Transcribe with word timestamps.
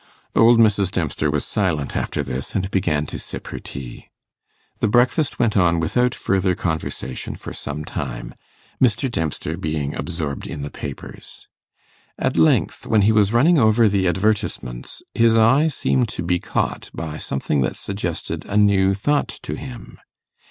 Old 0.35 0.57
Mrs. 0.57 0.89
Dempster 0.89 1.29
was 1.29 1.45
silent 1.45 1.95
after 1.95 2.23
this, 2.23 2.55
and 2.55 2.71
began 2.71 3.05
to 3.05 3.19
sip 3.19 3.49
her 3.49 3.59
tea. 3.59 4.09
The 4.79 4.87
breakfast 4.87 5.37
went 5.37 5.55
on 5.55 5.79
without 5.79 6.15
further 6.15 6.55
conversation 6.55 7.35
for 7.35 7.53
some 7.53 7.85
time, 7.85 8.33
Mr. 8.83 9.11
Dempster 9.11 9.57
being 9.57 9.93
absorbed 9.93 10.47
in 10.47 10.63
the 10.63 10.71
papers. 10.71 11.47
At 12.17 12.35
length, 12.35 12.87
when 12.87 13.03
he 13.03 13.11
was 13.11 13.31
running 13.31 13.59
over 13.59 13.87
the 13.87 14.07
advertisements, 14.07 15.03
his 15.13 15.37
eye 15.37 15.67
seemed 15.67 16.09
to 16.17 16.23
be 16.23 16.39
caught 16.39 16.89
by 16.95 17.17
something 17.17 17.61
that 17.61 17.75
suggested 17.75 18.43
a 18.45 18.57
new 18.57 18.95
thought 18.95 19.27
to 19.43 19.53
him. 19.55 19.99